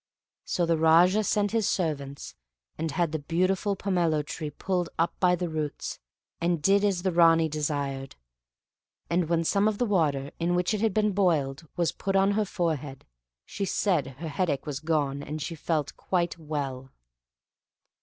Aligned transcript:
So 0.45 0.65
the 0.65 0.77
Raja 0.79 1.23
sent 1.23 1.51
his 1.51 1.69
servants, 1.69 2.33
and 2.75 2.89
had 2.89 3.11
the 3.11 3.19
beautiful 3.19 3.75
pomelo 3.75 4.25
tree 4.25 4.49
pulled 4.49 4.89
up 4.97 5.13
by 5.19 5.35
the 5.35 5.47
roots, 5.47 5.99
and 6.39 6.59
did 6.59 6.83
as 6.83 7.03
the 7.03 7.11
Ranee 7.11 7.47
desired; 7.47 8.15
and 9.11 9.29
when 9.29 9.43
some 9.43 9.67
of 9.67 9.77
the 9.77 9.85
water, 9.85 10.31
in 10.39 10.55
which 10.55 10.73
it 10.73 10.81
had 10.81 10.95
been 10.95 11.11
boiled, 11.11 11.67
was 11.77 11.91
put 11.91 12.15
on 12.15 12.31
her 12.31 12.45
forehead, 12.45 13.05
she 13.45 13.63
said 13.63 14.07
her 14.17 14.27
headache 14.29 14.65
was 14.65 14.79
gone 14.79 15.21
and 15.21 15.39
she 15.39 15.53
felt 15.53 15.95
quite 15.95 16.35
well. 16.39 16.89